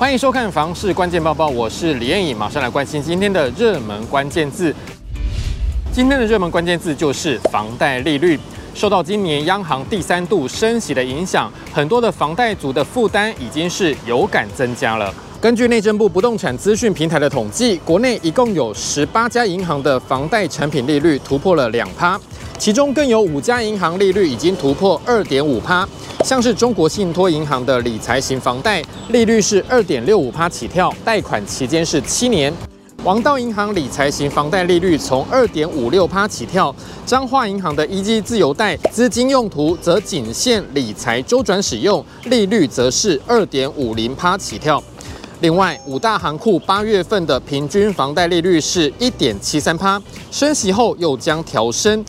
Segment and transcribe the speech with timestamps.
[0.00, 4.74] 欢迎收看《房市关键报报》，我是李彦颖，马上来关心今天的热门关键字。
[5.92, 8.40] 今天的热门关键字就是房贷利率。
[8.74, 15.14] 受到今年央行第三度升息的影响，很多的房贷族的负担已经是有感增加了。
[15.38, 22.18] 根据内政部不动产资讯平台的统计，国内一共有十八家银行的房贷产品利率突破了两趴，
[22.60, 25.88] 其中更有五家银行利率已经突破二点五趴。
[26.22, 32.52] 像是中国信托银行的理财型房贷利率是二点六五趴起跳，贷款期间是七年；
[33.02, 36.74] 王道银行理财型房贷利率从二点五六趴起跳，
[37.06, 44.82] 彰化银行的一季自由贷资金用途则仅限理财周转使用，利率则是二点五零趴起跳。
[45.40, 49.98] 另外，五大行库八月份的平均房贷利率是一点七三趴，
[50.30, 52.04] 升息后又将调升。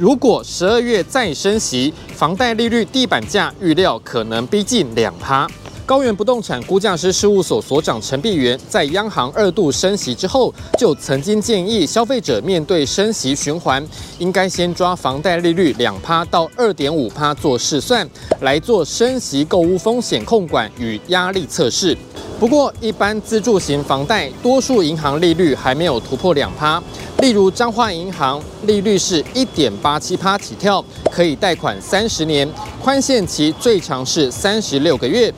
[0.00, 5.46] 如果十二月再升息，房贷利率地板价预料可能逼近两趴。
[5.84, 13.86] 高原不动产估价师事务所所长陈碧元在央行二度升息之后，就曾经建议消费者面对升息循环，
[14.18, 18.08] 应该先抓房贷利率两趴到二点五趴做试算，
[18.40, 21.94] 来做升息购屋风险控管与压力测试。
[22.40, 26.82] 不过，一般自住型房贷，多数银行利率还没有突破两趴。
[27.18, 30.82] 例如，彰化银行利率是一点八七趴起跳，
[31.12, 32.50] 可以贷款三十年，
[32.82, 35.30] 宽限期最长是三十六个月。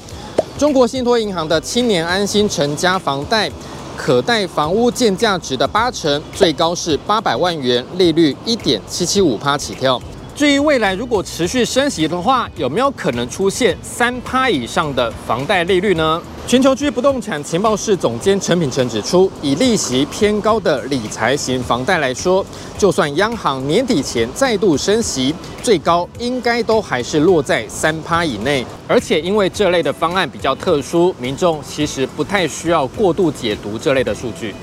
[0.57, 3.51] 中国信托银行的青年安心成家房贷，
[3.97, 10.01] 可贷房屋建价值的八成，最高是八百万元，利率一点七七五趴起跳。
[10.35, 16.21] 至于未来如果持续升息的话，有没有可能出现三趴以上的房贷利率呢？
[16.47, 22.45] 全球居不动产情报室总监陈品成指出，以利息偏高的理财型房贷来说，
[22.79, 28.65] 就算央行年底前再度升息，最高应该都还是落在三趴以内。
[28.89, 34.55] 而且因为这类的方案比较特殊，民众其实不太需要过度解读这类的数据。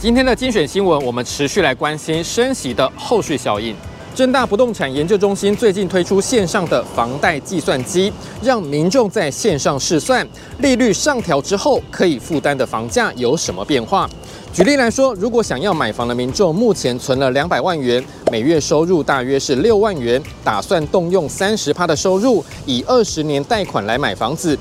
[0.00, 3.74] 今天的精选新闻，我们持续来关心升息的后续效应。
[4.14, 8.12] 正大不动产研究中心最近推出线上的房贷计算机，
[8.42, 10.26] 让民众在线上试算
[10.58, 14.08] 利率上调之后可以负担的房价有什么变化。
[14.52, 24.58] 举例来说，如果想要买房的民众目前存了两百万元，每月收入大约是六万元，打算动用三十趴的收入，以二十年贷款来买房子。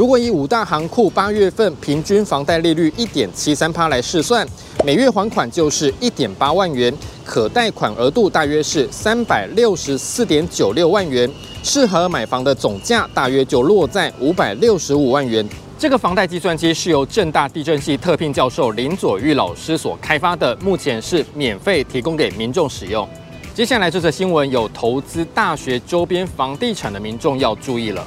[0.00, 4.48] 如果以五大行库八月份平均房贷利率一点七三趴来试算，
[4.82, 6.90] 每月还款就是一点八万元，
[7.22, 11.30] 可贷款额度大约是三百六十四点九六万元，
[11.62, 15.46] 适合买房的总价大约就落在五百六十五万元。
[15.78, 23.06] 这个房贷计算机是由正大地震系特聘教授林佐玉老师所开发的，目前是免费提供给民众使用。
[23.52, 28.02] 接下来这则新闻有投资大学周边房地产的民众要注意了。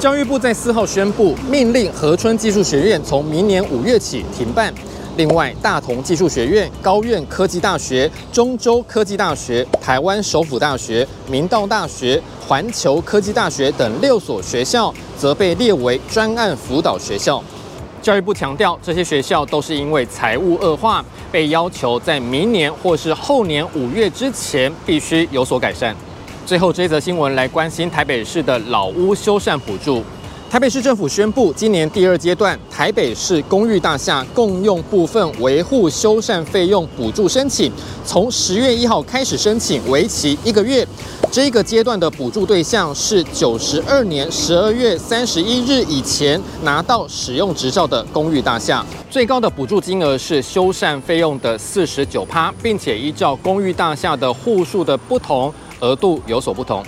[0.00, 4.72] 教育部在四号宣布，命令和春技术学院从明年五月起停办。
[5.16, 17.42] 另外，大同技术学院、高苑科技大学、中州科技大学、台湾首府大学、明道大学、环球科技大学等六所学校，则被列为专案辅导学校。
[18.02, 21.02] 教育部强调，这些学校都是因为财务恶化，
[21.32, 25.96] 被要求在明年或是后年五月之前必须有所改善。
[26.46, 30.02] 最后这则新闻来关心台北市的老屋修缮补助。
[30.50, 37.72] 台北市政府宣布，今年第二阶段台北市公寓大厦共用部分维护修缮费用补助申请，
[38.04, 40.86] 从十月一号开始申请，为期一个月。
[41.32, 55.52] 这个阶段的补助对象是九十二年十二月三十一日以前拿到使用执照的公寓大厦，最高的补助金额是修缮费用的四十九趴，并且依照公寓大厦的户数的不同。
[55.84, 56.82] 额度有所不同。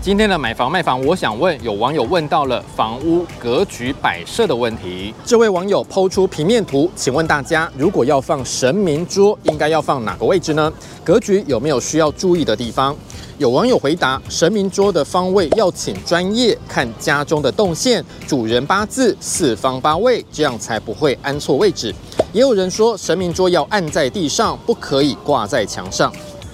[0.00, 5.12] 今天的买房卖房，我想问，有网友问到了房屋格局摆设的问题。
[5.26, 10.72] 这位网友抛出平面图，请问大家，如果要放神明桌，应该要放哪个位置呢？
[11.04, 12.96] 格局有没有需要注意的地方？
[13.36, 21.92] 有网友回答，神明桌的方位要请专业看家中的动线、主人八字、四方八位，这样才不会安错位置。
[22.32, 26.12] 也有人说，神明桌要按在地上，不可以挂在墙上。